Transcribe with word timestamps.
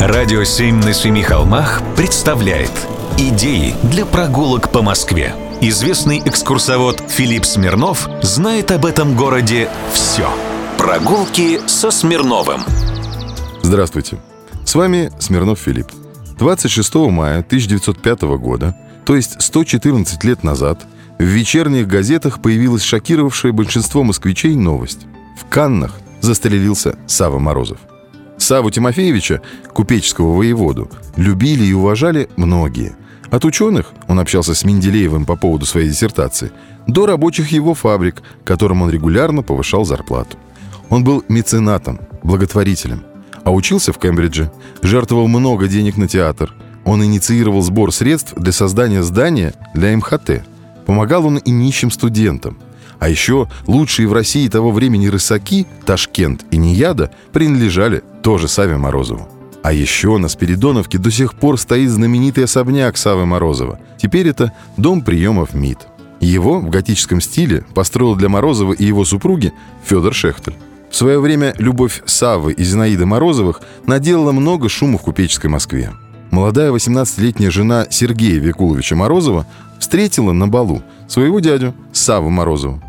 Радио 0.00 0.44
«Семь 0.44 0.76
на 0.76 0.92
семи 0.92 1.22
холмах» 1.22 1.82
представляет 1.96 2.70
Идеи 3.18 3.74
для 3.82 4.06
прогулок 4.06 4.70
по 4.70 4.80
Москве. 4.80 5.34
Известный 5.60 6.20
экскурсовод 6.24 7.02
Филипп 7.08 7.44
Смирнов 7.44 8.08
знает 8.22 8.70
об 8.70 8.86
этом 8.86 9.16
городе 9.16 9.68
все. 9.92 10.30
Прогулки 10.78 11.58
со 11.66 11.90
Смирновым. 11.90 12.60
Здравствуйте. 13.62 14.20
С 14.64 14.76
вами 14.76 15.10
Смирнов 15.18 15.58
Филипп. 15.58 15.88
26 16.38 16.94
мая 17.10 17.40
1905 17.40 18.22
года, 18.38 18.76
то 19.04 19.16
есть 19.16 19.42
114 19.42 20.22
лет 20.22 20.44
назад, 20.44 20.86
в 21.18 21.24
вечерних 21.24 21.88
газетах 21.88 22.40
появилась 22.40 22.84
шокировавшая 22.84 23.50
большинство 23.50 24.04
москвичей 24.04 24.54
новость. 24.54 25.06
В 25.36 25.44
Каннах 25.46 25.98
застрелился 26.20 26.96
Сава 27.08 27.40
Морозов. 27.40 27.78
Саву 28.48 28.70
Тимофеевича, 28.70 29.42
купеческого 29.74 30.34
воеводу, 30.34 30.90
любили 31.16 31.66
и 31.66 31.74
уважали 31.74 32.30
многие. 32.36 32.96
От 33.30 33.44
ученых, 33.44 33.92
он 34.06 34.18
общался 34.20 34.54
с 34.54 34.64
Менделеевым 34.64 35.26
по 35.26 35.36
поводу 35.36 35.66
своей 35.66 35.90
диссертации, 35.90 36.50
до 36.86 37.04
рабочих 37.04 37.52
его 37.52 37.74
фабрик, 37.74 38.22
которым 38.44 38.80
он 38.80 38.88
регулярно 38.88 39.42
повышал 39.42 39.84
зарплату. 39.84 40.38
Он 40.88 41.04
был 41.04 41.22
меценатом, 41.28 42.00
благотворителем, 42.22 43.02
а 43.44 43.50
учился 43.50 43.92
в 43.92 43.98
Кембридже, 43.98 44.50
жертвовал 44.80 45.28
много 45.28 45.68
денег 45.68 45.98
на 45.98 46.08
театр. 46.08 46.54
Он 46.86 47.04
инициировал 47.04 47.60
сбор 47.60 47.92
средств 47.92 48.32
для 48.34 48.52
создания 48.52 49.02
здания 49.02 49.52
для 49.74 49.94
МХТ. 49.94 50.42
Помогал 50.86 51.26
он 51.26 51.36
и 51.36 51.50
нищим 51.50 51.90
студентам– 51.90 52.56
а 52.98 53.08
еще 53.08 53.48
лучшие 53.66 54.08
в 54.08 54.12
России 54.12 54.48
того 54.48 54.70
времени 54.70 55.06
рысаки, 55.06 55.66
Ташкент 55.86 56.44
и 56.50 56.56
Нияда, 56.56 57.10
принадлежали 57.32 58.02
тоже 58.22 58.48
Саве 58.48 58.76
Морозову. 58.76 59.28
А 59.62 59.72
еще 59.72 60.18
на 60.18 60.28
Спиридоновке 60.28 60.98
до 60.98 61.10
сих 61.10 61.34
пор 61.34 61.58
стоит 61.58 61.90
знаменитый 61.90 62.44
особняк 62.44 62.96
Савы 62.96 63.26
Морозова. 63.26 63.78
Теперь 63.98 64.28
это 64.28 64.52
дом 64.76 65.02
приемов 65.02 65.54
МИД. 65.54 65.88
Его 66.20 66.60
в 66.60 66.70
готическом 66.70 67.20
стиле 67.20 67.64
построил 67.74 68.16
для 68.16 68.28
Морозова 68.28 68.72
и 68.72 68.84
его 68.84 69.04
супруги 69.04 69.52
Федор 69.84 70.14
Шехтель. 70.14 70.56
В 70.90 70.96
свое 70.96 71.20
время 71.20 71.54
любовь 71.58 72.02
Савы 72.06 72.52
и 72.52 72.64
Зинаиды 72.64 73.04
Морозовых 73.04 73.60
наделала 73.86 74.32
много 74.32 74.68
шума 74.68 74.98
в 74.98 75.02
купеческой 75.02 75.50
Москве. 75.50 75.92
Молодая 76.30 76.72
18-летняя 76.72 77.50
жена 77.50 77.86
Сергея 77.90 78.38
Викуловича 78.40 78.96
Морозова 78.96 79.46
встретила 79.78 80.32
на 80.32 80.48
балу 80.48 80.82
своего 81.08 81.40
дядю 81.40 81.74
Саву 81.92 82.30
Морозова. 82.30 82.82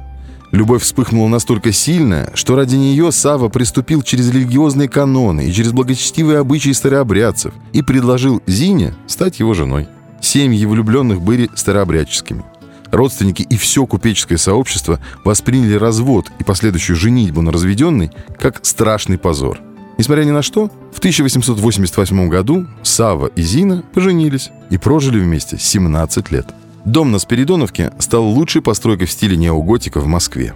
Любовь 0.51 0.81
вспыхнула 0.81 1.27
настолько 1.27 1.71
сильно, 1.71 2.31
что 2.33 2.55
ради 2.55 2.75
нее 2.75 3.11
Сава 3.11 3.49
приступил 3.49 4.01
через 4.01 4.31
религиозные 4.31 4.89
каноны 4.89 5.47
и 5.47 5.53
через 5.53 5.71
благочестивые 5.71 6.39
обычаи 6.39 6.71
старообрядцев 6.71 7.53
и 7.71 7.83
предложил 7.83 8.41
Зине 8.47 8.95
стать 9.05 9.39
его 9.39 9.53
женой. 9.53 9.87
Семьи 10.21 10.65
влюбленных 10.65 11.21
были 11.21 11.49
старообрядческими. 11.53 12.43
Родственники 12.91 13.43
и 13.43 13.57
все 13.57 13.85
купеческое 13.85 14.39
сообщество 14.39 14.99
восприняли 15.23 15.75
развод 15.75 16.31
и 16.39 16.43
последующую 16.43 16.95
женитьбу 16.95 17.41
на 17.41 17.51
разведенной 17.51 18.11
как 18.39 18.65
страшный 18.65 19.19
позор. 19.19 19.59
Несмотря 19.99 20.23
ни 20.23 20.31
на 20.31 20.41
что, 20.41 20.71
в 20.91 20.97
1888 20.97 22.29
году 22.29 22.65
Сава 22.81 23.27
и 23.27 23.41
Зина 23.43 23.83
поженились 23.93 24.49
и 24.71 24.77
прожили 24.77 25.19
вместе 25.19 25.57
17 25.59 26.31
лет. 26.31 26.47
Дом 26.89 27.11
на 27.11 27.19
Спиридоновке 27.19 27.93
стал 27.99 28.25
лучшей 28.25 28.63
постройкой 28.63 29.05
в 29.05 29.11
стиле 29.11 29.37
неоготика 29.37 29.99
в 29.99 30.07
Москве. 30.07 30.55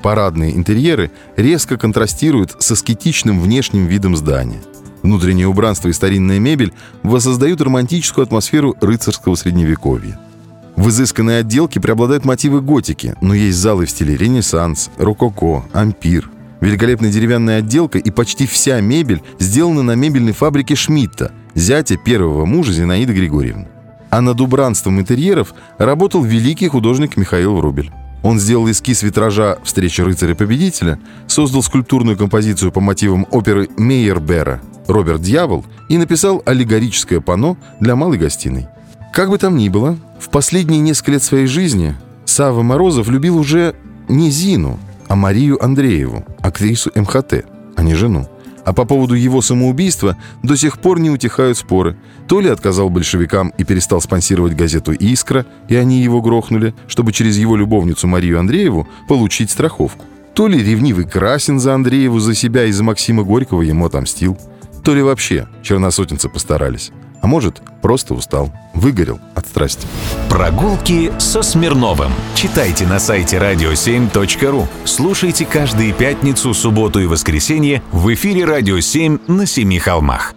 Парадные 0.00 0.56
интерьеры 0.56 1.10
резко 1.36 1.76
контрастируют 1.76 2.54
с 2.60 2.70
аскетичным 2.70 3.40
внешним 3.40 3.86
видом 3.86 4.16
здания. 4.16 4.60
Внутреннее 5.02 5.48
убранство 5.48 5.88
и 5.88 5.92
старинная 5.92 6.38
мебель 6.38 6.72
воссоздают 7.02 7.60
романтическую 7.60 8.22
атмосферу 8.22 8.76
рыцарского 8.80 9.34
средневековья. 9.34 10.20
В 10.76 10.88
изысканной 10.88 11.40
отделке 11.40 11.80
преобладают 11.80 12.24
мотивы 12.24 12.60
готики, 12.60 13.16
но 13.20 13.34
есть 13.34 13.58
залы 13.58 13.86
в 13.86 13.90
стиле 13.90 14.16
ренессанс, 14.16 14.88
рококо, 14.98 15.64
ампир. 15.72 16.30
Великолепная 16.60 17.10
деревянная 17.10 17.58
отделка 17.58 17.98
и 17.98 18.10
почти 18.12 18.46
вся 18.46 18.80
мебель 18.80 19.22
сделаны 19.40 19.82
на 19.82 19.96
мебельной 19.96 20.32
фабрике 20.32 20.76
Шмидта, 20.76 21.32
зятя 21.56 21.96
первого 21.96 22.44
мужа 22.44 22.72
Зинаиды 22.72 23.12
Григорьевны. 23.12 23.66
А 24.12 24.20
над 24.20 24.42
убранством 24.42 25.00
интерьеров 25.00 25.54
работал 25.78 26.22
великий 26.22 26.68
художник 26.68 27.16
Михаил 27.16 27.56
Врубель. 27.56 27.90
Он 28.22 28.38
сделал 28.38 28.70
эскиз 28.70 29.02
витража 29.02 29.56
«Встреча 29.64 30.04
рыцаря-победителя», 30.04 31.00
создал 31.26 31.62
скульптурную 31.62 32.18
композицию 32.18 32.72
по 32.72 32.80
мотивам 32.80 33.26
оперы 33.30 33.70
Мейербера 33.78 34.60
«Роберт 34.86 35.22
Дьявол» 35.22 35.64
и 35.88 35.96
написал 35.96 36.42
аллегорическое 36.44 37.20
панно 37.20 37.56
для 37.80 37.96
малой 37.96 38.18
гостиной. 38.18 38.66
Как 39.14 39.30
бы 39.30 39.38
там 39.38 39.56
ни 39.56 39.70
было, 39.70 39.96
в 40.20 40.28
последние 40.28 40.80
несколько 40.80 41.12
лет 41.12 41.22
своей 41.22 41.46
жизни 41.46 41.94
Сава 42.26 42.60
Морозов 42.60 43.08
любил 43.08 43.38
уже 43.38 43.74
не 44.08 44.30
Зину, 44.30 44.78
а 45.08 45.16
Марию 45.16 45.62
Андрееву, 45.64 46.26
актрису 46.42 46.92
МХТ, 46.94 47.46
а 47.76 47.82
не 47.82 47.94
жену. 47.94 48.28
А 48.64 48.72
по 48.72 48.84
поводу 48.84 49.14
его 49.14 49.42
самоубийства 49.42 50.16
до 50.42 50.56
сих 50.56 50.78
пор 50.78 51.00
не 51.00 51.10
утихают 51.10 51.58
споры. 51.58 51.96
То 52.28 52.40
ли 52.40 52.48
отказал 52.48 52.90
большевикам 52.90 53.52
и 53.58 53.64
перестал 53.64 54.00
спонсировать 54.00 54.54
газету 54.54 54.92
«Искра», 54.92 55.46
и 55.68 55.74
они 55.74 56.00
его 56.02 56.22
грохнули, 56.22 56.74
чтобы 56.86 57.12
через 57.12 57.36
его 57.36 57.56
любовницу 57.56 58.06
Марию 58.06 58.38
Андрееву 58.38 58.88
получить 59.08 59.50
страховку. 59.50 60.04
То 60.34 60.46
ли 60.46 60.62
ревнивый 60.62 61.04
Красин 61.04 61.58
за 61.58 61.74
Андрееву, 61.74 62.20
за 62.20 62.34
себя 62.34 62.64
и 62.64 62.72
за 62.72 62.84
Максима 62.84 63.22
Горького 63.22 63.62
ему 63.62 63.86
отомстил. 63.86 64.38
То 64.84 64.94
ли 64.94 65.02
вообще 65.02 65.48
черносотенцы 65.62 66.28
постарались. 66.28 66.92
А 67.22 67.26
может, 67.28 67.62
просто 67.80 68.14
устал, 68.14 68.52
выгорел 68.74 69.20
от 69.34 69.46
страсти. 69.46 69.86
Прогулки 70.28 71.12
со 71.18 71.42
Смирновым. 71.42 72.12
Читайте 72.34 72.84
на 72.86 72.98
сайте 72.98 73.36
radio7.ru. 73.36 74.66
Слушайте 74.84 75.46
каждые 75.46 75.92
пятницу, 75.92 76.52
субботу 76.52 77.00
и 77.00 77.06
воскресенье 77.06 77.82
в 77.92 78.12
эфире 78.12 78.44
«Радио 78.44 78.78
7» 78.78 79.20
на 79.32 79.46
Семи 79.46 79.78
холмах. 79.78 80.34